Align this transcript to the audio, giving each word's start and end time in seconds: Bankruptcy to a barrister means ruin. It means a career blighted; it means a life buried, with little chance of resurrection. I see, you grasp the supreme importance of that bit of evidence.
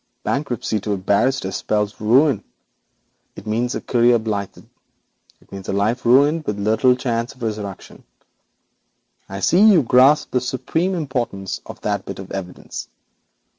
Bankruptcy 0.23 0.79
to 0.79 0.93
a 0.93 0.97
barrister 0.97 1.51
means 1.69 2.01
ruin. 2.01 2.43
It 3.35 3.45
means 3.45 3.75
a 3.75 3.81
career 3.81 4.17
blighted; 4.17 4.67
it 5.39 5.51
means 5.51 5.69
a 5.69 5.73
life 5.73 6.05
buried, 6.05 6.47
with 6.47 6.57
little 6.57 6.95
chance 6.95 7.35
of 7.35 7.43
resurrection. 7.43 8.03
I 9.29 9.41
see, 9.41 9.61
you 9.61 9.83
grasp 9.83 10.31
the 10.31 10.41
supreme 10.41 10.95
importance 10.95 11.61
of 11.67 11.81
that 11.81 12.05
bit 12.05 12.17
of 12.17 12.31
evidence. 12.31 12.87